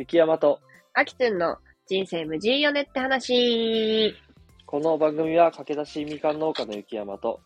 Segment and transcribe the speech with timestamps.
[0.00, 0.60] 雪山と、
[0.94, 4.14] あきつんの人生無事よねって話。
[4.64, 7.40] この番組は駆け出しみかん農家の雪山と、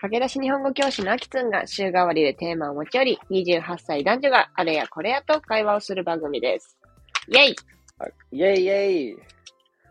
[0.00, 6.78] 駆け出し日本語教師のあきつんが週替わりでテーマを持ち寄り、28歳男女があれやこれやと会話をする番組です。
[7.26, 7.56] イェイ
[7.98, 9.16] あイェイイェイイ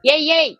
[0.10, 0.60] ェイイェイ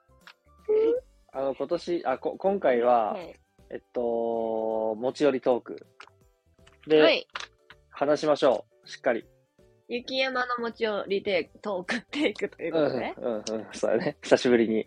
[1.32, 3.34] あの、今年、あ、こ今回は、はい。
[3.70, 5.88] えっと、持ち寄りトーク。
[6.88, 7.26] で、はい。
[7.90, 8.90] 話しましょう。
[8.90, 9.24] しっかり。
[9.88, 13.44] 雪山の持ち寄りテイク、トークテイクといううん、ことで、うん、うん。
[13.72, 14.18] そうだね。
[14.22, 14.76] 久しぶりに。
[14.76, 14.82] は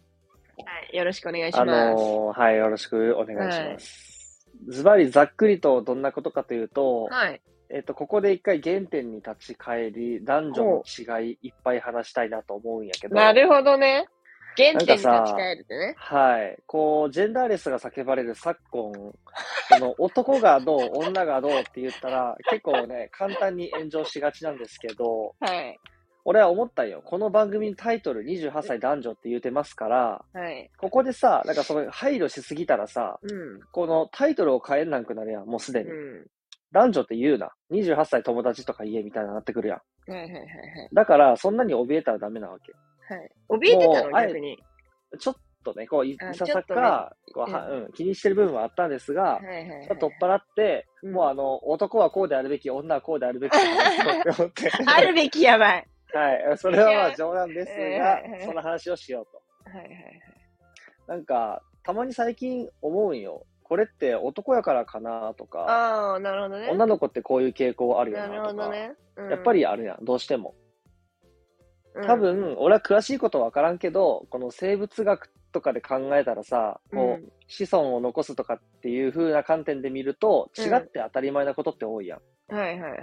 [0.93, 0.97] い。
[0.97, 2.03] よろしくお願いしあます。
[2.03, 4.49] のーはい、よろしくお願いします。
[4.69, 7.41] ズバリざっくりとどんなことかというと、はい。
[7.71, 13.15] えっと、ここで一回原点に立ち返り、男女の違いいっぱい話したいなと思うんやけど。
[13.15, 14.07] なるほどね。
[14.61, 15.95] 原点に立ちなんかさ返るね。
[15.97, 16.59] はい。
[16.67, 19.15] こう、ジェンダーレスが叫ばれる昨今、こ
[19.73, 25.79] の男がどう、女がどうって言ったら、結構ね、簡単に炎上しがちなんですけど、はい。
[26.25, 27.03] 俺は思ったよ。
[27.05, 30.71] この番組のタイトル28歳男女って言うてますから、はい。
[30.77, 33.61] ここでさ、なんかその配慮しすぎたらさ、うん。
[33.73, 35.91] このタイトルを変えなくなるやん、もうすでに。
[35.91, 36.27] うん。
[36.73, 37.51] 男女って言うな。
[37.73, 40.13] 28歳友達とか言えみたいななってくるやん。
[40.13, 40.49] はいはいはいはい。
[40.93, 42.73] だから、そんなに怯えたらダメなわけ。
[43.15, 43.31] はい。
[43.49, 44.59] 怯えてたの逆に。
[45.19, 49.89] ちょっとね、こう、いささか、こうはううん、気にしてる部分はあったんですがは、いはいはい。
[49.89, 54.71] 取っ払って、うんもうあの、男はこうであるべき、女はこうであるべき思って。
[54.87, 55.87] あるべきやばい。
[56.13, 56.59] はい。
[56.59, 59.43] それはまあ冗談ですがえー、その話をしようと。
[59.71, 60.21] はいはいはい。
[61.07, 63.47] なんか、たまに最近思うんよ。
[63.63, 66.69] これって男やからかなとか、ああ、なるほどね。
[66.71, 68.95] 女の子ってこういう傾向あるよなるなとか、ほどね。
[69.17, 70.55] うんやっぱ、りあるやん、どうしても。
[71.95, 82.21] うん多、分、俺は詳しいことわからんけど、この生物学とかで考えたらさ、こう、うん子孫を残すとかっていう風な観点で見ると、うん違って当たり前なことって多いやん。
[82.55, 83.03] はいはいはいはいはい。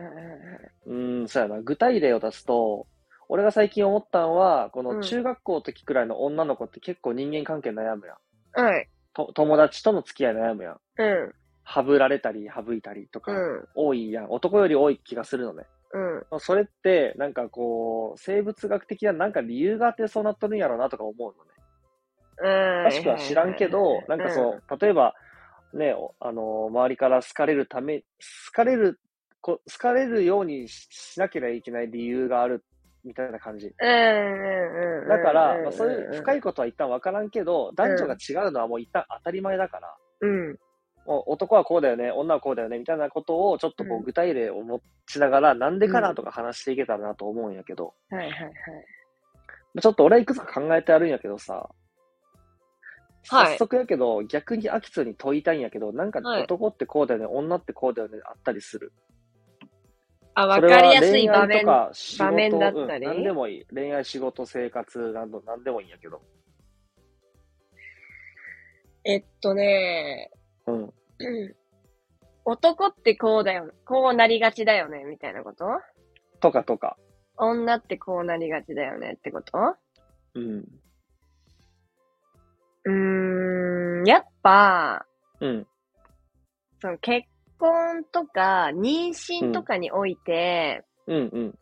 [0.85, 1.61] うーん、そうやな。
[1.61, 2.87] 具体例を出すと、
[3.27, 8.17] 俺が最近思ったのは、こうんの中学校の時くらいの女の子って結構人間関係悩むやん。
[8.53, 8.87] はい。
[9.13, 10.79] と友達との付き合い悩むやん。
[10.97, 11.33] うん。
[11.63, 13.67] はぶられたり、省いたりとか、うん。
[13.75, 14.31] 多いやん。
[14.31, 15.65] 男より多い気がするのね。
[15.93, 16.39] うん。
[16.39, 21.51] それって、なんかこう、生物学的ななんか理由があってそうなっとるんやろうなとか思うのね。
[22.37, 22.85] うん。
[22.85, 25.13] 詳しくは知らんけど、なんかそう、例えば、
[25.73, 28.05] ね、おあの、周りから好かれるため、好
[28.53, 28.99] かれる、
[29.41, 32.65] こ好かれるようにししなければいけない理由がある、
[33.03, 33.67] みたいな感じ。
[33.79, 33.87] うん。
[33.87, 35.01] うん。
[35.03, 35.09] うん。
[35.09, 36.37] だから、まあ、そういう深い。
[36.37, 40.57] いことは一旦わからんけど、男女が違うのはもう一旦当たり前だから、うん。
[41.07, 48.53] 男はこうだよね、女はこうだよね、みたいなことをちょっとこう具体例を持ちながら、なんでかなとか話していけたらなと思うんやけど、はいはいはい。
[49.81, 51.67] ちょっと俺はいくつか考えてあるんやけどさ、はい
[53.29, 58.91] 早速やけど、逆にアキツに問いたいんやけど、なんかはい男ってこうだよね、女ってこうだよね、あったりする？
[60.33, 61.91] あ、わかりやすい場面場
[62.31, 63.05] 面だったり？
[63.05, 63.65] うん、何でもいい。
[63.73, 66.21] 恋愛、仕事、生活など何でもいいんやけど。
[69.03, 70.31] えっとね、
[70.67, 70.83] うん。
[70.83, 70.93] うん
[72.49, 75.65] 男ってこうだよ、こうなりがちだよね、みたいなこと？
[76.39, 76.95] とかとか。
[77.35, 79.75] 女ってこうなりがちだよねってこと？
[80.35, 80.65] うん。
[82.85, 85.05] うーん、やっぱ、
[85.41, 85.67] うん。
[86.81, 87.27] その結
[87.59, 91.59] 婚とか妊娠とかにおいて、うんうん。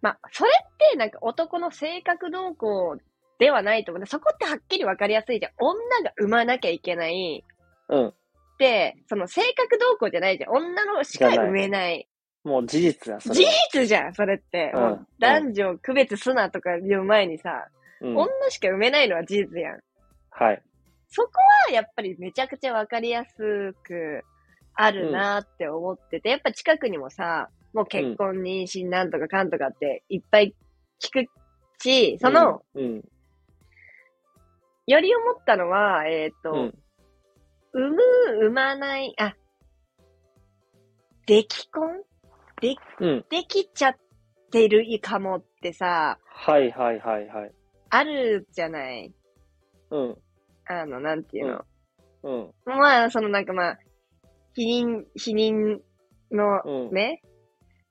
[0.00, 2.96] まあ、それってなんか男の性格動向
[3.42, 4.06] ではないと思う。
[4.06, 5.52] そこってはっきりわかりやすいじゃん。
[5.58, 7.44] 女が産まなきゃいけない
[7.88, 8.06] うん。
[8.06, 8.14] っ
[8.56, 10.52] て、その性格動向じゃないじゃん。
[10.52, 12.08] 女のしか産めない。
[12.44, 13.52] もう事実や、それ事は。
[13.72, 14.70] 実じゃん、それって。
[14.72, 17.66] うんもう男女区別すなとか言う前にさ、
[18.00, 18.16] うん。
[18.16, 19.80] 女しか産めないのは事実やん。
[20.30, 20.62] はい。
[21.08, 21.30] そこ
[21.66, 24.22] はやっぱりめちゃくちゃわかりやすく
[24.76, 30.54] あるなって思ってて、やっぱ近くにもさ、もう結婚、妊娠なんとかかんとかっていっぱい
[31.00, 31.30] 聞く
[31.82, 33.02] し、その、うん、
[34.86, 36.78] より思ったのは、えっ、と、うん。
[37.74, 38.02] 産む、
[38.46, 39.34] 産まない、あ、
[41.26, 42.02] 出来婚？
[42.60, 43.24] で、うん。
[43.30, 43.96] できちゃっ
[44.50, 47.52] てるかもってさ、はいはいはいはい。
[47.90, 49.12] あるじゃない？
[49.90, 50.16] うん。
[50.66, 51.64] あの、なんていうの？
[52.24, 52.50] うん。
[52.64, 53.78] まあ、そのなんかまあ、
[54.54, 55.78] 否認、否認
[56.30, 56.94] のうん。
[56.94, 57.22] ね、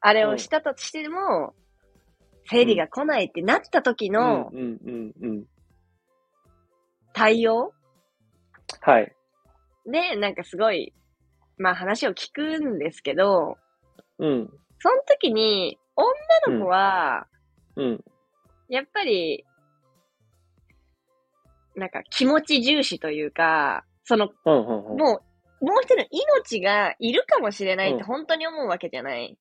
[0.01, 1.53] あれをしたとしても、
[2.49, 5.45] 生理が来ないってなった時のうんうんうんうん。
[7.13, 7.73] 対応？
[8.81, 9.15] はい。
[9.85, 10.93] で、なんかすごい、
[11.57, 13.57] まあ話を聞くんですけど、
[14.19, 14.49] うん。
[14.79, 15.79] その時に、
[16.47, 17.27] 女の子は、
[17.75, 18.03] うん。
[18.69, 19.45] やっぱり、
[21.75, 24.97] なんか気持ち重視というか、その、うんうんうん。
[24.97, 25.21] も
[25.61, 29.37] う、もう一人の命がいるかもしれないって本当に思うわけじゃない。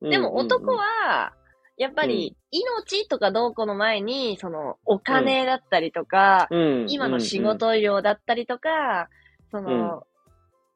[0.00, 1.32] でも男、は、
[1.76, 6.86] やっぱり、命とかどうこうの前に、その、お金だったりとか、うん。
[6.88, 9.08] 今の仕事量だったりとか、
[9.50, 10.04] その、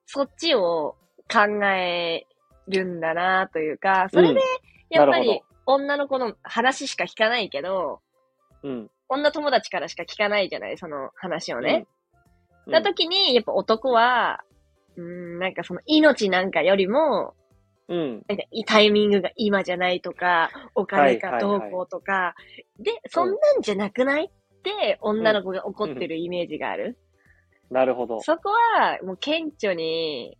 [0.07, 0.97] そっちを
[1.33, 2.27] 考え
[2.69, 4.41] るんだなというか、それで、
[4.91, 8.01] やっぱり、女の子の話しか聞かないけど、
[8.63, 8.71] うん。
[8.71, 8.91] うん。
[9.09, 11.87] 女友達からしか聞かないじゃない、その話をね。
[12.67, 12.73] うん。
[12.73, 14.45] な時に、やっぱ男は、
[14.97, 17.35] うん、なんかその命なんかよりも、
[17.91, 18.25] うん。
[18.29, 22.35] なんかタイミングが今じゃないとか、お金がどうこうとか、
[22.79, 26.97] で、そんなんじゃなくないって女の子が怒ってるイメージがある？
[27.71, 28.21] なるほど。
[28.21, 30.39] そこは、もう顕著に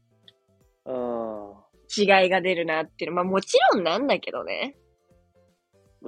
[0.87, 1.53] うん。
[1.95, 3.17] 違いが出るなっていうの。
[3.17, 4.77] まあもちろんなんだけどね。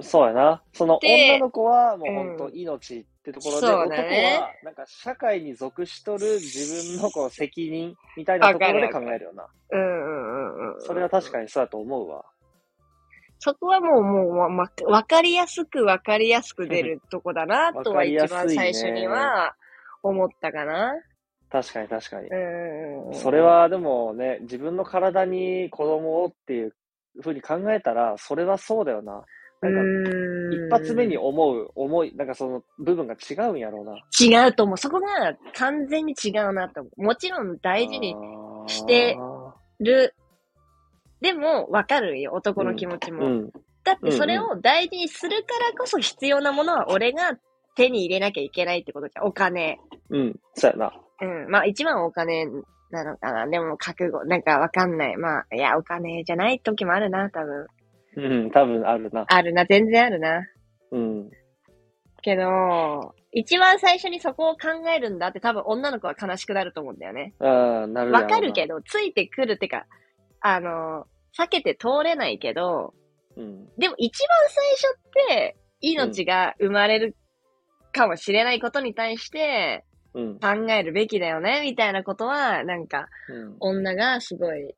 [0.01, 0.63] そうやな。
[0.73, 9.45] そので女の子はもううん本当命ってところで、そう男だねはなんか社会に属しとる自分のこう責任みたいなところで考えるよな。
[9.71, 10.81] うんうんうんうん。
[10.81, 12.25] それは確かにそうだと思うわ。
[13.45, 19.53] そこはもう、もう、ま、まわかりやすくわかりやすく出るとこだな、とは一番最初には
[20.01, 20.93] 思ったかな。
[21.49, 22.29] 確かに確かに。
[22.29, 23.13] うん。
[23.13, 26.73] それ、はでもね、自分の体に子供をっていう
[27.21, 29.25] ふうに考えたら、それはそうだよな。
[29.69, 30.09] なんか
[30.55, 33.95] 一発目に思う思い、なんかその部分が違うんやろうな。
[34.19, 34.77] 違うと思う。
[34.77, 37.03] そこが完全に違うなと思う。
[37.03, 38.15] もちろん大事に
[38.67, 39.17] して
[39.79, 40.15] る。
[41.21, 43.25] でも、わかるよ、男の気持ちも。
[43.25, 43.51] うん。
[43.83, 47.37] だってそれを大事にするからこそ必要なものは俺が
[47.75, 49.25] 手に入れなきゃいけないってことじゃん。
[49.25, 49.79] お金。
[50.09, 50.39] うん。
[50.53, 50.93] そうやな。
[51.21, 51.49] うん。
[51.49, 52.45] まあ一番はお金
[52.93, 53.47] なのかな。
[53.47, 55.17] でも覚悟、なんかわかんない。
[55.17, 57.67] まあ、いや、お金じゃない時もあるな、多分。
[58.15, 59.25] うん、多分あるな。
[59.27, 60.47] あるな、全然あるな。
[60.91, 61.29] うん。
[62.21, 67.33] けど、一番最初にそこを考えるんだって多分女の子は悲しくなると思うんだよね。
[67.39, 68.75] ああ、なるわかるけど。
[68.75, 69.85] ど、ついてくるってか、
[70.39, 71.05] あの、
[71.37, 72.93] 避けて通れないけど、
[73.35, 73.65] うん。
[73.77, 77.15] でも一番最初って、命が生まれる
[77.91, 79.83] かもしれないことに対して
[80.13, 80.39] うん。
[80.39, 83.55] 考えるべきだよね、みたいなことは、なんか、うん。
[83.59, 84.75] 女がすごい、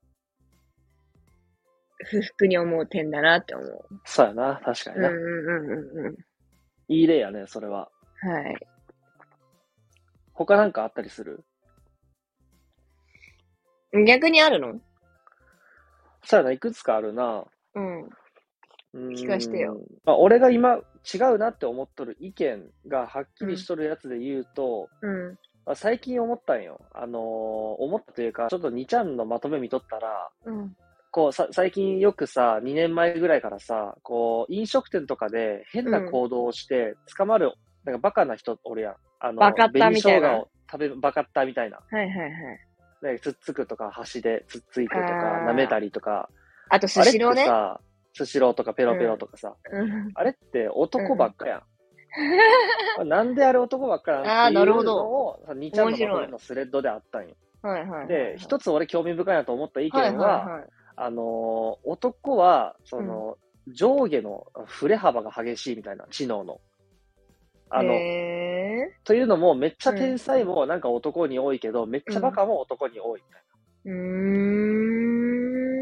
[2.09, 3.85] 不服に思う点だなって思う。
[4.05, 4.61] そうやな。
[4.63, 5.09] 確かにな。
[5.09, 6.15] うんうんうんうんうん。
[6.87, 7.89] いい例やね、それは。
[8.21, 8.55] はい。
[10.33, 11.43] 他なんかあったりする？
[14.05, 14.79] 逆にあるの？
[16.23, 17.45] そうやな、いくつかあるな。
[17.75, 18.03] うん。
[18.03, 19.79] うーん聞かしてよ。
[20.03, 20.75] まあ、俺が今
[21.13, 25.29] 違うなって思っとる意見がはっきりしとるやつで言うと、うん。
[25.65, 26.81] まあ最近思ったんよ。
[26.93, 30.75] あのー思ったというか、ちょっと2ちゃんのまとめ見とったら、うん。
[31.15, 37.53] こうさ、最近よくさ、2年前ぐらいからさ、こう、飲食店とかで変な行動をして捕まる、
[37.85, 38.95] なんかバカな人おるやん。
[39.21, 41.77] あの、バカッタみたいな食べる、バカッタみたいな。
[41.77, 43.13] はいはいはい。
[43.13, 45.05] ね、つっつくとか、箸でつっついてとか
[45.47, 46.27] 舐めたりとか。
[46.67, 47.47] あと、スシローね。
[48.11, 50.11] スシローとかペロペロとかさ、うん。
[50.15, 51.63] あれって男ばっかや
[53.01, 53.07] ん。
[53.07, 54.19] なんであれ男ばっかやん？
[54.19, 57.35] っていうあーなるほどのを、2ちゃんののスレッドであったんよ。
[57.61, 58.07] はいはいはい。
[58.07, 60.69] で、一つ俺興味深いなと思った意見はいは、はいはい。
[60.97, 63.37] あのー男は、その、
[63.67, 66.59] 上下の振れ幅が激しいみたいな、知能の。
[67.69, 73.85] あの、へというのも、めっちゃ天才もなんか男に多いけど、めっちゃバカも男に多いみたいー。
[73.85, 73.91] うー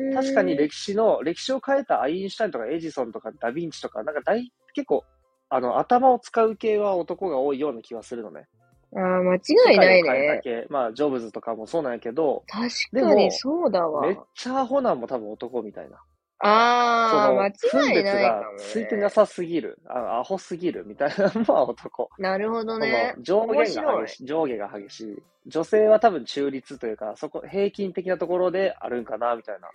[0.09, 0.11] ん。
[0.11, 0.21] な。
[0.21, 5.03] 確かに歴史の、歴史を変えたアインシュタインとかエジソンとかダヴィンチとか、なんか大、結構、
[5.49, 8.45] あの、頭を使う系は男が多いような気はするのね。
[8.95, 9.39] ああ、間違
[9.73, 10.41] いないね。
[10.43, 10.67] 系。
[10.69, 14.07] まあ、ジョブズとかもそうなんやけど、確かにそうだわ。
[14.07, 15.97] めっちゃアホなんも多分男みたいな。
[16.45, 18.59] ああ、間違いないかも、ね。
[18.59, 22.09] ついてなさすぎる、あアホすぎるみたいなのは男。
[22.17, 23.23] なるほどそねの。
[23.23, 25.23] 上限が激しい、上下が激しい。
[25.47, 29.69] 女性は多分中立というか、そこ、平均的なところであるんかな、みたいな。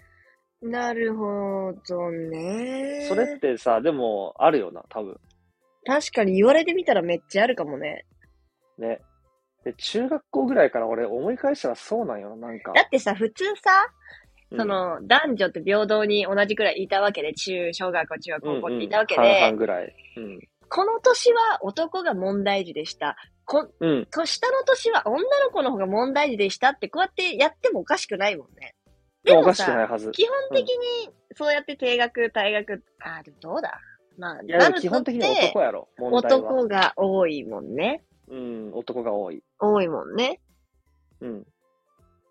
[0.60, 3.06] なるほどね。
[3.08, 5.18] それってさ、でも、あるよな、多分。
[5.86, 8.04] 確かに言われてみたらめっちゃあるかもね。
[8.78, 9.00] ね。
[9.64, 12.72] で、中学校ぐらいから俺思い返したらそうなんよな、なんか。
[12.72, 13.70] だってさ、普通さ、
[14.50, 19.94] うんそ、の、男女って平等に同じくらいいたわけで、中、小学校、中学、高校っていたわけで、うんうん半々ぐらい。
[20.16, 20.40] うん。
[20.70, 23.16] この年は男が問題児でした。
[23.44, 24.06] こ、うん。
[24.06, 28.74] と下の年は女の子の方が問題児でしたって、こうやってやってもおかしくないもんね。
[29.24, 30.10] でもさ、はず。
[30.12, 33.80] 基本的に、そうやって定学、退学、あ、でもどうだ？
[34.18, 35.88] まあ、いや、でも基本的に男やろ。
[35.98, 38.04] 男が多いもんね。
[38.30, 39.42] うん、男が多い。
[39.58, 40.40] 多いもんね。
[41.20, 41.46] うん。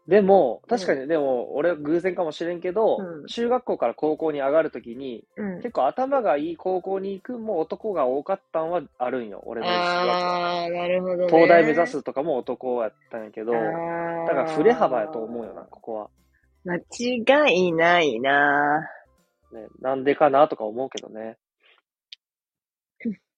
[0.08, 5.56] でも、確かに、でも、俺は偶然かもしれんけど、うん中学校から高校に上がるときに、うん。
[5.58, 9.68] 結構頭がいい高校に行くも男が多かったんはあるんよ、俺の。
[9.68, 11.28] ああ、なるほどね。
[11.28, 16.10] 東大目指すとかも男やったんやけど、だから振れ幅やと思うよな、ここは。
[16.64, 18.90] 間違いないな
[19.52, 21.38] ね、なんでかなとか思うけどね。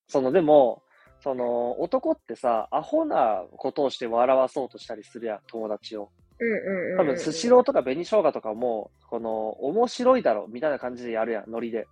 [0.08, 0.84] その、でも、
[1.22, 6.10] その、男ってさ、アホなことをして笑わそうとしたりするやん、友達を。
[6.40, 6.98] うんうんうん。
[6.98, 11.88] 多分、スシローとか紅生姜とかも、この、面白いだろ、みたいな感じでやるやん、ノリで。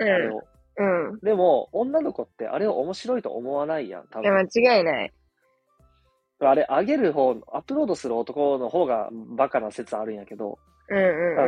[0.00, 0.42] あれを。
[0.78, 1.10] うん。
[1.10, 1.18] うん。
[1.20, 4.48] でも、女の子ってあれを面白いと思わないやん、多いや、分。
[4.54, 5.12] 間違いない。
[6.40, 10.58] あれ、上げる方、アップロードする男の方がバカな説あるんやけど、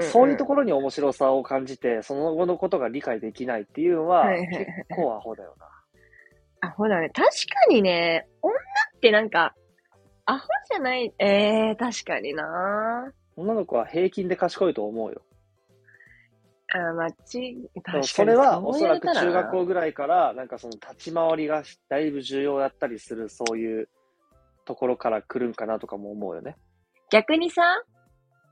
[0.01, 5.67] そういうとこころに面白さを感じて、その後のことが理解できないっていうのは、結構アホだよな。
[6.65, 7.11] アホだね。
[7.11, 7.31] 確か
[7.69, 9.55] にね、女ってなんか、
[10.25, 15.21] アホじゃない、えー、確かにな女の子は平均で賢いと思うよ。
[16.73, 23.89] あ、まち、確でかにもそれはうおそらく中学校ぐらいから、なんかその立ち回りがだいぶ重要だったりする、そういう
[24.65, 26.57] ところから来るんかなとかも思うよね。
[27.11, 27.63] 逆にさ、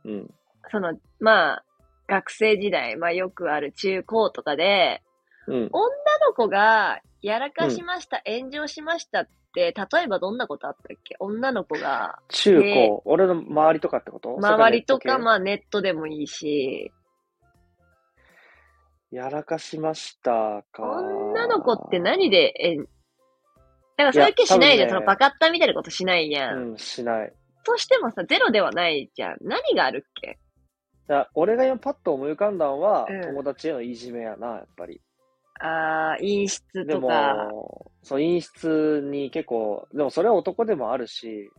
[0.05, 0.31] うん。
[0.71, 1.65] その、まあ、
[2.09, 5.03] 学生時代、まあよくある中高とかで、
[5.49, 5.69] うん。
[5.73, 5.89] 女
[6.27, 11.17] の子がやらかしました、炎上しましたって、例えばどんなことあったっけ？
[11.19, 14.37] 女の子が、中高、で俺の周りとかってこと？
[14.37, 16.91] 周りとか、まあネットでもいいし、
[19.11, 20.83] やらかしましたか。
[20.83, 24.89] 女の子って何で、え、だからそういう気しないじゃん。
[24.89, 26.71] ねそのバカッタみたいなことしないやん。
[26.71, 27.33] うん、しない。
[27.65, 29.37] としてもさ、ゼロではないじゃん。
[29.43, 30.39] 何があるっけ？
[31.11, 35.01] いや俺が今パッと思い浮かんだのは、うん友達へのいじめやな、やっぱり。
[35.65, 37.49] あー、陰湿でとか。
[37.53, 41.51] も、そう、陰湿に結構、でもそれは男でもあるし、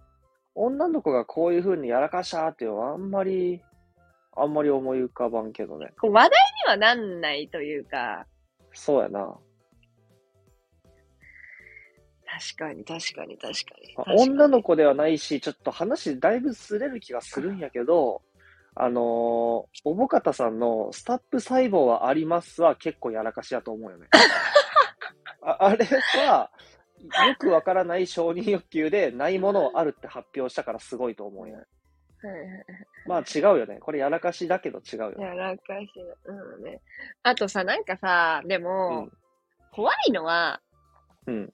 [0.56, 3.62] 女の子がこういう風にやらかしたっていうのはあんまり、
[4.36, 5.92] あんまり思い浮かばんけどね。
[6.02, 6.32] こう話題
[6.66, 8.26] にはなんないというか、
[8.74, 9.38] そうやな。
[12.26, 13.94] 確かに、確かに、確かに。
[13.96, 18.22] まあ確かに女の子ではないし、ちょっと話だいぶすれる気がするんやけど、
[18.76, 24.08] あのー、おぼかたさんのスタップ細胞はありますは結構やらかしやと思うよね。
[25.42, 26.50] ああれは、
[27.28, 31.56] よくわからない承認欲求でないものをあるって発表したからすごいと思うよ。
[31.56, 31.62] は
[32.30, 32.66] いはい
[33.06, 33.80] まあ違うよね。
[33.80, 35.26] これやらかしだけど違うよね。
[35.26, 35.90] やらかし
[36.26, 36.80] な、うんね。
[37.24, 39.10] あとさ、なんかさ、でも、
[39.74, 40.62] 怖いのは、
[41.28, 41.54] うん。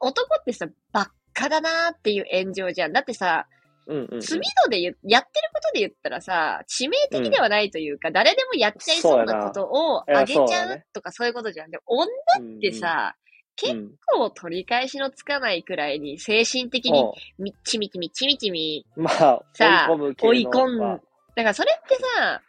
[0.00, 2.92] 男ってさ、ばっかだなーっていう炎上じゃん。
[2.92, 3.46] だってさ、
[3.88, 11.70] うんうん、度で言う、やってることで言ったらさ、致命的ではないというか、誰でもやっちゃいそうなことをあげちゃうとかそういうことじゃん。
[11.70, 13.28] で、女ってさ、うん
[13.60, 17.04] 結うん、構取り返しのつかないくらいに精神的に
[17.40, 18.86] みっちみちみっちみちみ。
[18.94, 21.00] まあ、さあ追い込む
[21.34, 22.40] だからそれってさ、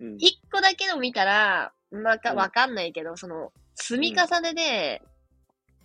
[0.00, 0.16] うん。
[0.18, 2.38] 一個だけを見たら、まあか、うん。
[2.38, 5.02] わかんないけど、その、積み重ねで、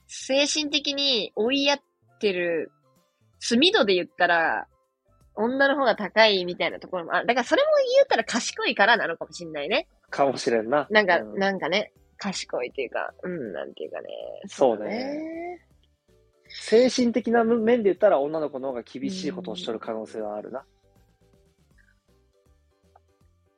[0.08, 1.80] 精神的に追いやっ
[2.20, 2.72] てる、
[3.40, 4.68] 積度で言ったら、
[5.36, 7.28] 女の方が高いみたいなところもある。
[7.28, 9.88] だからそれも言ったら賢いからなのかもしんないね。
[10.10, 10.88] かもしれんな。
[10.90, 14.08] なんか、うんなんかね、賢いっていうか、うん、なんていうかね。
[14.48, 15.60] そうね
[16.48, 20.64] 精神的な面で言ったら女の子の方が厳しいことをしとる可能性はあるな。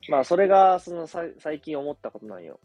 [0.10, 2.60] まあ、それが、その、さ最近思ったことなんよ。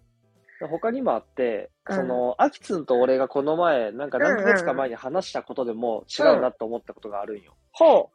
[0.71, 7.57] 他にもあって、うんその、アキツンと俺がこの前、なんか何ヶ月か前に話したことでも違うなと思ったことがあるんよ。
[7.73, 8.11] ほ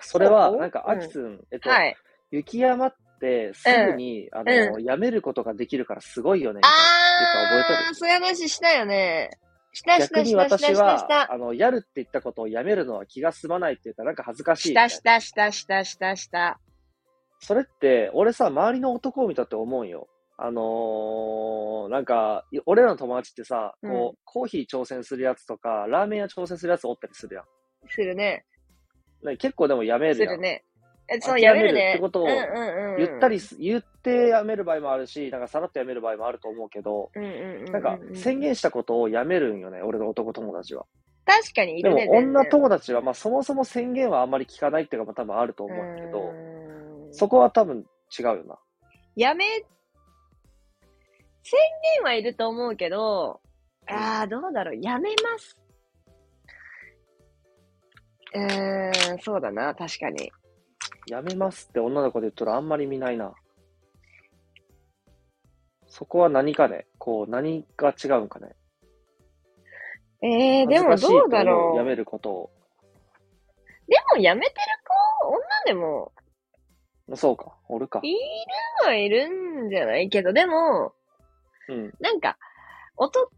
[0.00, 1.60] それは、なんかアキツン、えっう。
[1.60, 1.96] と、はい。
[2.30, 6.78] 雪山ってすぐに、あの、やめることができるからすごいよね、みたいな
[7.20, 9.30] 言ったの覚えそういう話したよね。
[9.72, 11.32] したした逆にしたした私は、。
[11.32, 16.58] あの、やるって言ったことをやめるのは気が済まないって言ったらなんか恥ずかしいしみたしたしたしたしたした。
[17.40, 20.08] それって、俺さ、周りの男を見たって思うんよ。
[20.38, 27.44] あのー、なんか、い俺らの友達ってさ、こう、コーヒー挑戦するやつとか、ラーメン屋挑戦するやつおったりするやん。
[27.88, 28.44] するね。
[29.24, 30.28] ね結構でもやめるやん。
[30.28, 30.64] するね。
[31.08, 31.90] え、そう、諦めるやめるね。
[31.90, 32.26] ってことを。
[32.26, 37.10] 言ったりす、言ってやめる場合もあるし、なんかさらっとやめる場合もあると思うけど。
[37.70, 40.86] なんか宣言したことをやめるんよね、俺の男友達は。
[41.24, 42.08] 確かにいでもるね。
[42.10, 46.32] 全然女友達は、まあそもそも宣言はあんまり聞かないっていうか、まあ多分あると思うけど、
[47.12, 47.84] そこは多分
[48.18, 48.58] 違うよな。
[49.16, 49.44] やめ、
[51.42, 51.58] 宣
[51.96, 53.40] 言はいると思うけど、
[53.88, 54.76] ああ、どうだろう。
[54.80, 55.58] やめます。
[58.34, 60.30] うーん、そうだな、確かに。
[61.08, 63.34] やめますって女の子で言ったらあんまり見ないな。
[65.88, 68.56] そこは何かね、こう、何が違うんかね？
[70.22, 71.76] えー、でもどうだろう。
[71.76, 72.50] やめることを。
[73.88, 74.56] でもやめてる
[75.20, 76.12] 子、女でも、
[77.14, 78.00] そうか、おるか。
[78.02, 78.18] いる
[78.86, 80.08] はいるんじゃない？
[80.08, 80.94] けど、でも、
[81.68, 81.92] うん。
[82.00, 82.38] なんか、
[82.96, 83.28] 男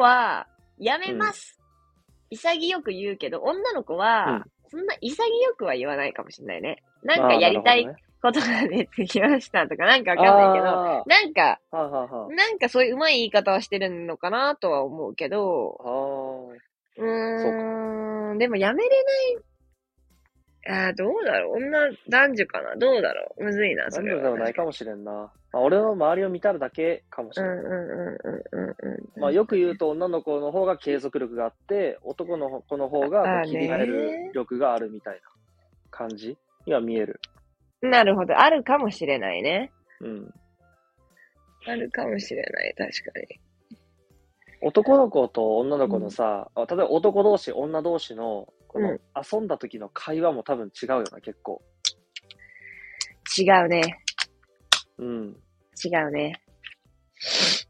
[0.00, 0.46] は、
[0.78, 1.58] やめます。
[2.30, 5.16] 潔く言うけど、女の子は、そんな潔
[5.56, 6.82] くは言わないかもしれないね。
[7.02, 7.92] なんかやりたい、こ
[8.22, 15.78] ことが出てきましたとか、なんかわかんないけど、あなんか、あ、はあ、はあ、はなんかそういううまい言い方はしてるのかなとは思うけど、
[16.98, 19.55] うーん、でもやめれない。
[20.68, 21.56] あーどうだろう？
[21.58, 22.76] 女、男女かな？
[22.76, 23.44] どうだろう？
[23.44, 23.90] むずいな、あ。
[23.90, 24.20] それは。
[24.20, 25.12] 男女でもないかもしれんな。
[25.12, 27.50] まあ、俺の周りを見たらだけかもしれん。
[27.50, 29.20] うんうんうんうんうんうん。
[29.20, 35.20] まあ、よく言うと女の子の方が継続力があって、男の子の方がもあーう切り替えねる力があるみたいな
[35.90, 37.20] 感じには見える。
[37.82, 38.38] なるほど。
[38.38, 39.70] あるかもしれないね。
[40.00, 40.34] うん。
[41.68, 42.74] あるかもしれない。
[42.76, 43.40] 確かに。
[44.62, 51.62] 男の子と女の子のさ、あ例えば男同士、女同士の、このうん遊んだ時の会話も多分違うよな、結構。
[53.38, 53.98] 違うね。
[54.98, 55.36] うん。
[55.84, 56.42] 違うね。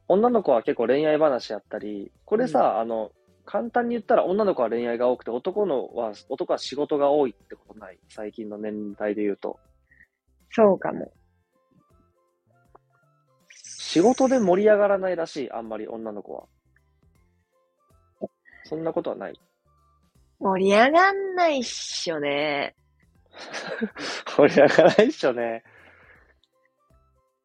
[0.08, 3.10] 女の子は結構恋愛話やったり、これさ、あの、
[3.44, 7.98] 簡単に言ったら女の子は恋愛が多くて、男のは、男は仕事が多いってことない？
[8.08, 9.58] 最近の年代で言うと。
[10.50, 11.12] そうかも。
[13.50, 16.46] 仕事で盛り上がらないらしい、あんまり女の子は。
[18.64, 19.40] そんなことはない？
[20.40, 22.74] 盛り上がんないっしょね。
[24.26, 25.62] 盛り上がらないっしょね。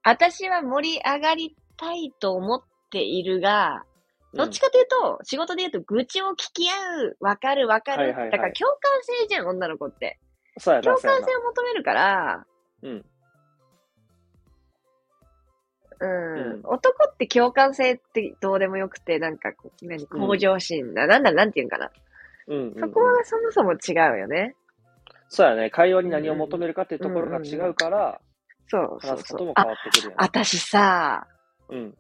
[0.04, 3.84] 私は盛り上がりたいと思っているが、
[4.34, 8.04] どっちか、かというと、仕事で言うと愚痴を聞き合う、わかるわかる。
[8.04, 8.80] はいはいはいだから共感
[9.22, 10.20] 性じゃん、女の子って。
[10.58, 11.36] そうやな、共感性。
[11.36, 12.46] を求めるから、
[12.84, 13.06] うん。
[16.00, 21.92] うん、うん男って共感性ってどうでもよくて、なんかこう、何、向上心だ、なんだ、なんていうんかな。
[22.52, 24.56] うんうんうんそこはそもそも違うよね。
[25.30, 25.70] そうやね。
[25.70, 28.20] 会話に何を求めるかっていうところが違うから、
[28.68, 29.10] そうそうそう。
[29.12, 30.16] 話すことも変あ、わってくるよね。
[30.18, 31.28] 私さ、
[31.70, 31.98] うん。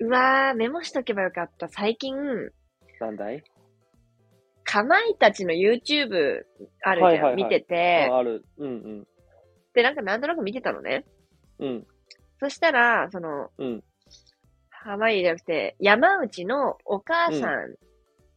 [0.00, 1.68] うわー、メモしとけばよかった。
[1.68, 2.14] 最近、
[3.00, 3.42] なんだい？
[4.64, 6.42] かまいたちの YouTube
[6.82, 8.44] あるじゃん、はいはいはい見てて、あある。
[8.58, 9.06] うん
[9.72, 11.06] で、なんかなんとなく見てたのね。
[11.58, 11.68] うん。
[11.68, 11.86] うん。
[12.40, 13.84] そしたら、その、うん。
[14.70, 17.76] 濱家じゃなくて、山内のお母さん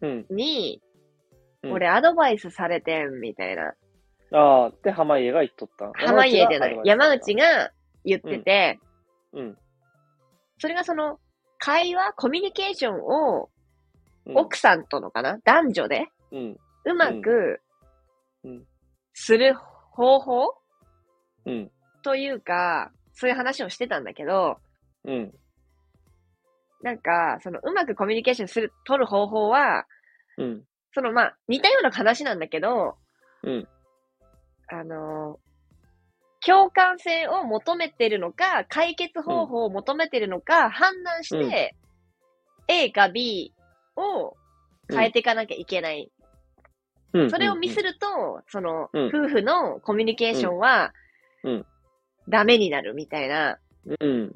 [0.02, 0.26] うん。
[0.30, 0.90] に、うん
[1.63, 3.74] 俺アドバイスされてん、みたいな。
[4.34, 5.91] ああ、で、濱家が言っとった。
[5.93, 6.80] 濱家じゃない。
[6.86, 7.45] 山内が。
[7.45, 7.71] が
[8.04, 8.80] 言ってて、
[9.34, 9.58] うん。
[10.58, 11.19] それがその、
[11.60, 13.50] 会話、コミュニケーションを
[14.26, 16.58] うん奥さんとのかな、男女でうん。
[16.86, 17.62] うまく
[18.43, 18.65] うん。
[19.13, 20.56] する方法？
[21.45, 21.71] うん。
[22.02, 24.58] というか、そういう話をしてたんだけど、
[25.04, 25.32] うん。
[26.82, 29.86] なんか、その、うまくコミュニケーションする、取る方法は、
[30.38, 30.63] うん。
[30.93, 32.97] その、まあ、似たような話なんだけど、
[33.43, 33.67] うん。
[34.67, 35.51] あのー
[36.43, 41.75] 共感性を求めてるのか、解決方法を求めてるのか、判断して、
[42.67, 43.54] A か B
[43.95, 44.36] を
[44.89, 46.12] 変えていかなきゃいけない。
[47.13, 47.30] うん。
[47.30, 50.93] それをミスると、その、うん夫婦のコミュニケーションは、
[51.43, 51.65] うんうん
[52.30, 53.58] ダメになるみたいな。
[53.99, 54.32] うん。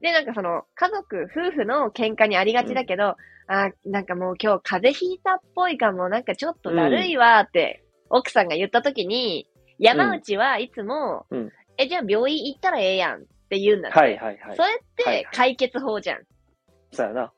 [0.00, 3.16] で、なんかその、家族、夫婦の喧嘩にありがちだけど、
[3.48, 11.52] あーなんかもう今日風邪ひいたっぽいかも、なんかちょっとだるいわーって、奥さんが言った時に、山内はいつも、うん。
[11.78, 13.88] え、じゃあ病院行ったらええやんって言うんだ。
[13.88, 13.98] って。
[13.98, 14.56] はいはいはい。
[14.56, 14.62] そ。
[14.62, 15.24] れっはいはい。
[15.24, 16.22] て解決法じゃん。
[16.92, 17.32] そうやな。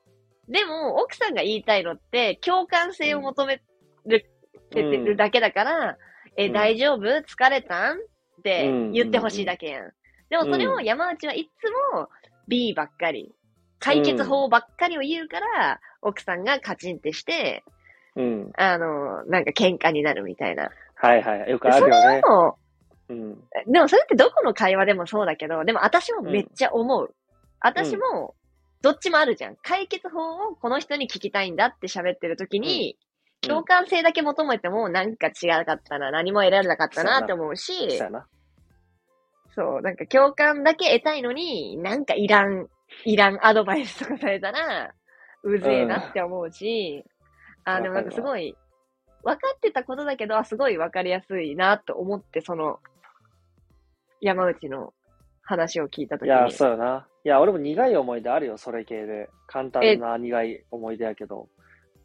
[0.49, 3.61] でも、奥さんが言いたいのって、共感性を求め
[4.05, 4.25] る、
[4.71, 5.97] てるだけだから、
[6.35, 6.53] え、うん。
[6.53, 7.05] 大丈夫？
[7.05, 7.97] 疲れたん？
[7.97, 7.99] っ
[8.43, 9.91] て言ってほしいだけやん。
[10.29, 12.09] でもそれを山内はいつも
[12.47, 13.35] B ばっかり、
[13.81, 17.63] 解決法ばっかりを言うから、奥さんがカチンってして、
[18.15, 18.51] うん。
[18.55, 20.69] あの、なんか喧嘩になるみたいな。
[20.95, 21.49] はいはい。
[21.49, 22.21] よくあるよね。
[22.21, 22.57] も、
[23.09, 23.35] うん。
[23.67, 27.13] でもそれってどこの会話でもそうだけど、でも私もめっちゃ思う。
[27.59, 28.35] 私も、
[28.81, 29.55] どっちもあるじゃん。
[29.63, 37.73] 解決法をこの人に聞きたいんだって喋ってる時に、うん共感性だけ求めてもなんか違かったな、何も得られなかったなって思うし。
[39.55, 42.67] そう、なんか共感だけ得たいのに、なんかいらん、
[43.05, 44.93] いらんアドバイスとかされたら、
[45.43, 47.03] うぜえなって思うし、
[47.63, 48.55] あ、でもなんかすごい、
[49.23, 52.79] 分かってたことだけど、あすごい分かりやすいなと思って、その、
[54.19, 54.93] 山内の
[55.41, 56.33] 話を聞いたときに。
[56.35, 57.07] いや、そうやな。
[57.23, 59.29] いや、俺も苦い思い出あるよ、それ系で。
[59.47, 61.49] 簡単な苦い思い出やけど。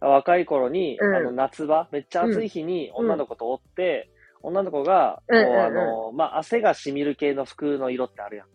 [0.00, 4.10] 若い頃に、うんあの夏場、めっちゃ暑い日にうん女の子とおって、
[4.42, 8.46] 女の子が、こううんうんうんあの、まあ、汗が染みる系の服の色ってあるやん。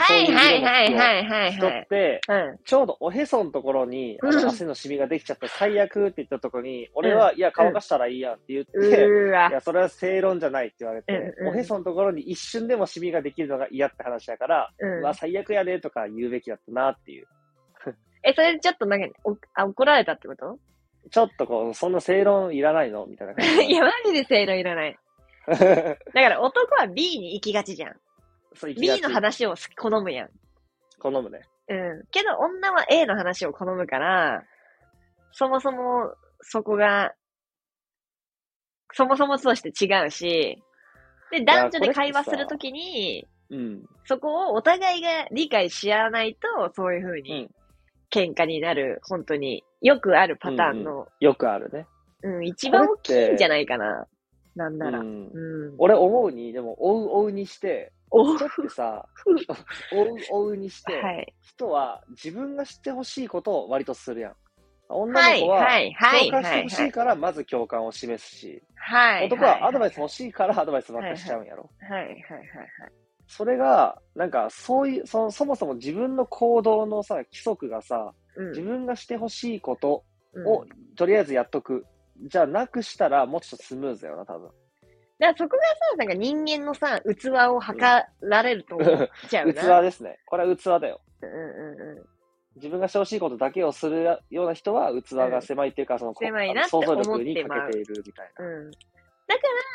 [0.00, 0.94] はいはいはいい。
[0.94, 1.80] はいはいしとはい。
[1.80, 2.58] って、うん。
[2.64, 9.52] ちょうどおへそのところに、あうんの汗の染みができちゃって最悪って言ったところに、俺は、いや、乾かしたらいいやんって言って、い。
[9.52, 17.26] や、それは正論じゃないって言われて、おへそのところに一瞬でもシミができるのが嫌って話だから、うんまあ最悪やでとか言うべきだったなっていう。
[18.24, 20.58] え、それでちょっとなんか、おあ怒られたってこと？
[21.10, 23.06] ちょっとこう、そんな正論いらないの？
[23.06, 24.98] みたいな感じ いや、マジで正論いらない。
[25.46, 27.96] だから男は B に行きがちじゃん。
[28.54, 30.28] そう B ちの話を好むやん。
[30.98, 31.42] 好むね。
[31.68, 32.06] うん。
[32.10, 34.42] けど女は A の話を好むから、
[35.32, 37.14] そもそもそこが、
[38.92, 40.62] そもそもとして違うし、
[41.30, 43.84] で、男女で会話するときに、うん。
[44.06, 47.50] そこをお互いが理解し合わないと、そういう風に
[48.10, 51.86] 喧嘩になる、本当によくあるパターンの、よくあるね。
[52.22, 54.06] うん、一番大きいんじゃないかな。
[54.54, 55.00] なんなら。
[55.00, 55.70] ううん。
[55.72, 55.74] ん。
[55.78, 59.06] 俺思うに、でも、追う追うにして、お人ってさ、
[59.92, 61.34] 追う追うにして、はい。
[61.42, 64.36] 人は自分が知ってほしいことを割とするやん。
[64.88, 66.62] 女はい、の子ははい、はい、共感してはいはい。
[66.62, 69.26] ほしいから、まず共感を示すし、はい。
[69.26, 71.70] 男はアドバイス欲しいからアドバイスばっかりしちゃうんやろ。
[71.80, 72.18] はい、はい、はい。
[73.26, 78.48] それが、なんか、そういう、そそもそも自分の行動のさ、規則がさ、うん。
[78.50, 81.86] 自分がしてほしいことうんを、とりあえずやっとく。
[82.22, 84.50] じゃあ、なくしたら、もうちょっとスムーズだよな、多分。
[85.24, 89.80] だからそこがさ、なんか人間のさ、器を測られると思っちゃう器な。
[89.80, 90.18] ですね。
[90.26, 91.00] これは器だよ。
[91.22, 92.06] うんうんう
[92.56, 98.44] 自分がしてほしいことだけをするような人は、器が狭いっていうか、その、狭いなって想像思力にってまう欠けているみたいな。
[98.44, 98.48] ん。
[98.48, 98.70] うん。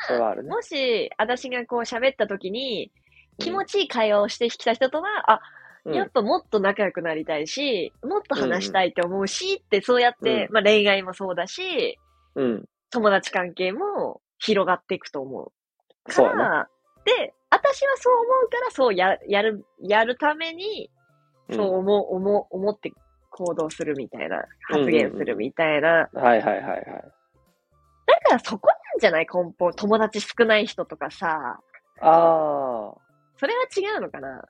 [0.08, 0.50] それはあるね。
[0.50, 2.92] もし、私がこう喋った時に、
[3.38, 5.42] 気持ちいい会話をしてきた人とは、あ、
[5.86, 11.98] うんやっぱもっと仲良くなりたいし、もっと話したいって思うし、ってそうやって、うまあ恋愛もそうだし、
[12.36, 12.66] うん。
[12.92, 16.12] 友達関係も広がっていくと思う。
[16.12, 16.68] そうや
[17.06, 20.90] で、私はそう思うから、そうや、やる、やるために、
[21.50, 22.92] うんそう思う、思う、思って
[23.32, 26.10] 行動するみたいな、発言するみたいな。
[26.14, 26.86] はいはいはいはい。
[26.86, 26.92] だ
[28.24, 29.28] からそこなんじゃない？
[29.32, 29.74] 根本。
[29.74, 31.60] 友達少ない人とかさ。
[32.02, 32.94] ああ。
[33.38, 34.44] それは違うのかな？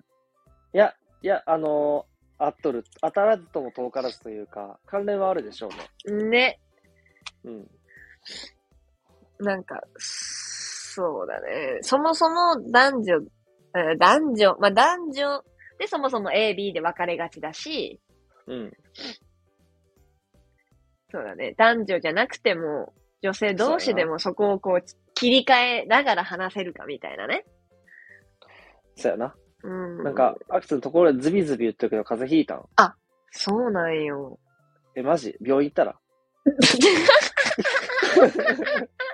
[0.74, 5.70] いや、いや、あのー、あっとる、当たらずとも遠からずというか、関連はあるでしょ
[6.08, 6.24] うね。
[6.24, 6.60] ね。
[7.46, 7.68] うん。
[9.40, 11.80] なんか、そうだね。
[11.82, 13.14] そもそも男女、
[13.76, 15.44] えー男女、まあ男女
[15.78, 18.00] でそもそも A、B で分かれがちだし、
[18.48, 18.74] うん。
[21.12, 21.54] そうだね。
[21.58, 27.46] 男女じゃなくても、女性同士でもそこをこう切り替えながら話せるかみたいなね。
[28.96, 29.36] そうやな。
[29.64, 30.04] うん。
[30.04, 32.66] なんか、、アクセのところでズビズビ言ってるけど、風邪ひいたん？
[33.32, 34.40] そうなんよ。
[34.96, 35.36] え、マジ？
[35.42, 35.96] 病院行ったら？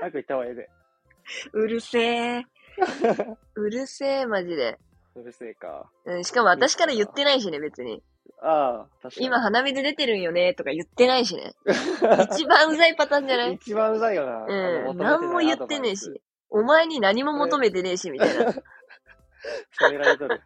[0.00, 0.70] 早く行った方がええで。
[1.52, 2.00] うるせ
[2.38, 2.44] え。
[3.54, 4.78] うるせえ、マジで。
[5.14, 5.90] うるせえか。
[6.06, 8.02] うん、しかも私から言ってないしね、別に。
[8.42, 9.26] ああ、確かに。
[9.26, 11.52] 今鼻水出てるんよね、とか言ってないしね。
[12.32, 13.54] 一番うざいパターンじゃない？
[13.54, 14.46] 一番うざいよな。
[14.46, 14.96] うん。
[14.96, 16.22] 何も言ってねえし。
[16.48, 18.52] お前に何も求めてねえし、みたいな。
[18.52, 18.58] そ
[19.88, 20.40] うられとる。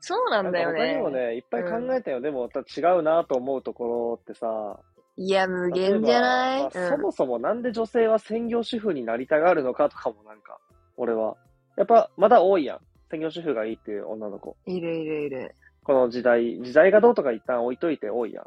[0.00, 1.28] そうなんだよ他にもね。
[1.30, 2.20] ね、いっぱい考えたよ。
[2.20, 4.78] でも、た違うなと思うところってさ、
[5.16, 10.58] いや、無限じゃない、まあそもそもなんで女性は専業主婦になりたがるのかとかもなんか、
[10.96, 11.36] 俺は。
[11.76, 12.80] やっぱ、まだ多いやん。
[13.10, 14.56] 専業主婦がいいっていう女の子。
[14.66, 14.74] うん。
[14.74, 15.54] いるいるいる。
[15.84, 18.44] この時代、時代がどうとか一旦置いといて多いやん。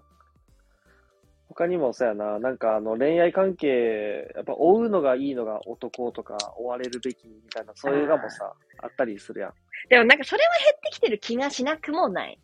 [1.49, 8.53] 他にもそうやな、なんかあの恋愛関係、やっぱ追うのがいいのが男とか追われるべきみたいな、そういうのもさ、
[8.83, 9.53] あったりするやん。
[9.89, 12.39] でもなんかそれは減ってきてる気がしなくもない。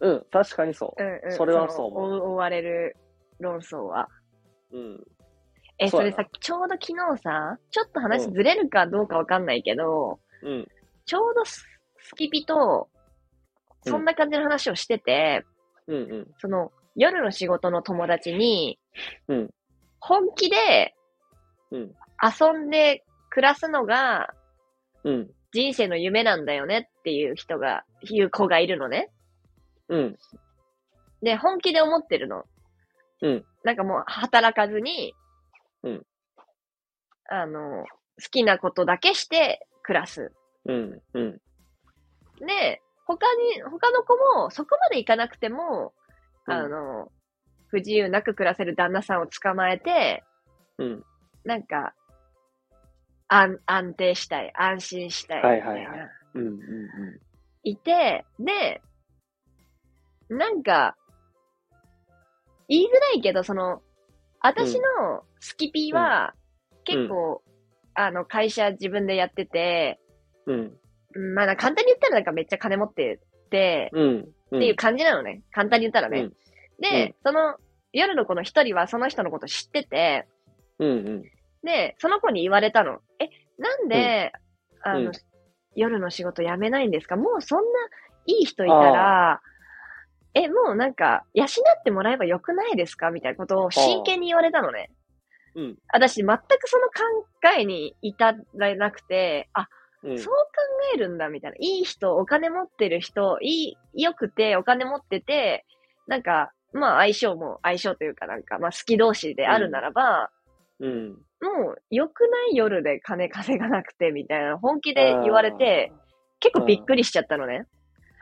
[0.00, 1.02] うん、確かにそう。
[1.02, 1.32] うんうん。
[1.32, 2.96] それはそう思う追われる
[3.40, 4.08] 論争は。
[4.72, 5.06] うん。
[5.78, 10.68] え、それさ、ちょうど昨日さ、ちょっと話ずれるかどうかわかんないけど、うん。
[11.04, 11.64] ちょうどス
[12.00, 12.88] スキピと、
[13.86, 15.44] そんな感じの話をしてて、
[15.86, 16.26] うんうん。
[16.38, 18.78] その、夜の仕事の友達に、
[19.28, 19.50] うん
[20.00, 20.94] 本気で
[21.70, 21.94] うん。
[22.22, 24.32] 遊んで暮らすのが
[25.04, 25.30] うん。
[25.52, 29.10] 人生の夢なんだよねっていう人が、いう子がいるのね。
[29.88, 30.18] うん。
[31.22, 32.44] で、本気で思ってるの。
[33.22, 33.44] うん。
[33.64, 35.14] なんかもう働かずに、
[35.82, 36.06] うん。
[37.30, 37.86] あの、好
[38.30, 40.32] きなことだけして暮らす。
[40.66, 41.02] うん。
[41.14, 41.40] うん。
[42.46, 45.92] で、他に、他の子もそこまでいかなくても、
[46.46, 47.12] うんあの、
[47.68, 50.24] 不自由なく暮らせる旦那さんを捕まえて、
[50.78, 51.04] うん。
[51.44, 51.94] なんか、
[53.28, 55.68] 安、安定したい、安心したい、みたいな。
[55.68, 56.46] はいはいはうん。
[56.46, 56.58] うん。
[57.62, 58.80] いて、で、
[60.30, 60.96] なんか、
[62.68, 63.82] 言いづらいけど、その、
[64.40, 66.34] 私のスキピーは、
[66.84, 67.42] 結構、
[67.94, 70.00] あの、会社自分でやってて、
[70.46, 70.78] うん。
[71.14, 73.18] うんまあ、簡単に言ったらなんかめっちゃ金持って
[73.50, 74.20] て、うん。
[74.20, 75.42] っていう感じなのね。
[75.50, 76.20] 簡単に言ったらね。
[76.20, 76.36] うん
[76.80, 77.56] で、うんその、
[77.92, 80.28] 夜の子の一人はその人のこと知ってて、
[80.78, 80.88] うん。
[80.88, 81.22] うん。
[81.64, 83.00] で、その子に言われたの。
[83.18, 84.32] え、なんで、
[84.82, 85.12] あの、うん
[85.74, 87.14] 夜の仕事辞めないんですか？
[87.14, 87.64] もうそんな
[88.26, 89.40] いい人いたら、
[90.34, 93.10] え、もうなんか、養ってもらえばよくないですか？
[93.10, 94.90] みたいなことを真剣に言われたのね。
[95.54, 95.78] うん。
[95.92, 96.92] 私全くその考
[97.58, 99.68] えに至らなくて、あ、
[100.02, 100.18] うん。
[100.18, 100.40] そう考
[100.94, 101.56] えるんだみたいな。
[101.58, 105.64] いい人、お金持ってる人、いい、良くて、お金持ってて、
[106.06, 110.30] なんか、まあ相性も、相性というかなんか、まあ好き同士であるならば、
[110.78, 111.08] うん。
[111.40, 115.92] もう良くない夜で金稼がなくてみたいな本気で言われて、
[116.40, 117.66] 結構びっくりしちゃったのね。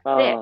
[0.05, 0.37] で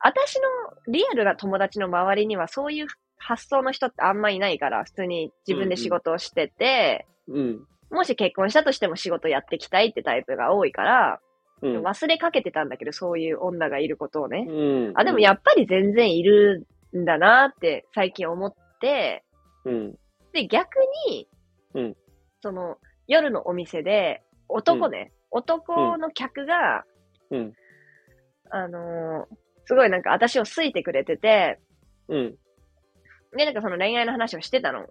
[0.00, 2.86] 私のリアルな友達の周りにはそういう
[3.18, 7.32] 発想の人ってあんまいないから、普通に自分で仕事をしてて、ー。
[7.32, 7.66] うん。
[7.90, 11.20] もし結婚したとしても仕事やっていきたいってタイプが多いから、
[11.62, 11.82] うん。
[11.82, 14.46] 忘れかけてたんだけど、そういう女がいることをね。
[14.48, 14.92] うん。
[14.94, 19.24] あ、でもやっぱり全然いるんだなって最近思って、
[19.66, 19.98] うん。
[20.32, 20.76] で、逆
[21.10, 21.28] に、
[21.74, 21.96] うん
[22.42, 26.84] その、夜のお店で、男ね、男の客が、
[27.30, 27.52] うん。
[28.48, 31.60] あのーすごいなんか私を好いてくれてて、
[32.08, 32.34] うん。
[33.36, 34.86] で、なんかその恋愛の話をしてたの。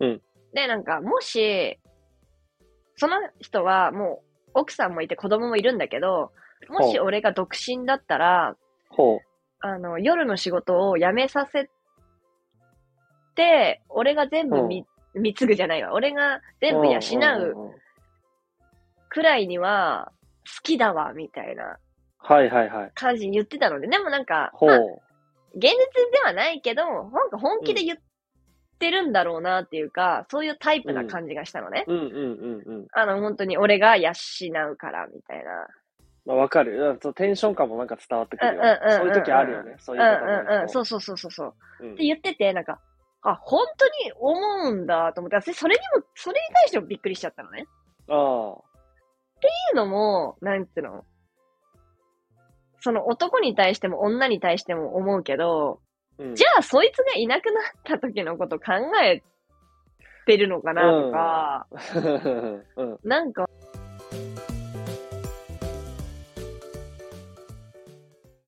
[0.00, 0.20] うん。
[0.52, 1.78] で、なんか、もし、
[2.96, 6.32] その人はもう、奥さんもいて子供もいるんだけど、
[6.68, 8.56] もし俺が独身だったら、
[8.88, 9.18] ほう。
[9.60, 11.70] あの、夜の仕事を辞めさせ
[13.36, 15.92] て、俺が全部み、貢ぐじゃないわ。
[15.92, 17.70] 俺が全部養う
[19.08, 20.10] くらいには、
[20.56, 21.78] 好きだわ、みたいな
[22.22, 22.92] はいはいはい。
[22.94, 24.78] 感じに言ってたので、でもなんか、ほうまあ。
[25.54, 25.70] 現実
[26.12, 27.98] ではないけど、なんか本気で言っ
[28.78, 31.84] てるんだろうなっていうか、そういうタイプな感じがしたのね。
[31.88, 32.86] うんうんうんうん。
[32.92, 34.12] あの、本当に俺が養
[34.72, 35.66] うから、みたいな。
[36.26, 36.78] まあ、わかる。
[36.78, 38.78] うんそうテンション感もなんか伝わってくるよね。
[38.82, 39.76] うんうんうんうんそういう時あるよね。
[39.78, 40.68] そういう方うんうんうん。
[40.68, 40.84] そうう。
[40.84, 41.54] そうそうそうそう。
[41.80, 42.78] うんって言ってて、なんか、
[43.22, 47.62] あ、本当に思うんだと思って、私それにも、それに対してもびっくりしちゃったのね。
[47.62, 48.20] ってあい
[49.72, 51.04] うのも、なんつうの、
[52.80, 55.80] その男に対しても女に対しても思うけど、
[56.18, 56.22] あ。
[56.22, 59.22] うんじゃあそいつがいなくなった時のこと考え
[60.26, 61.66] てるのかなとか、
[62.76, 62.98] うん。
[63.04, 63.48] なんか、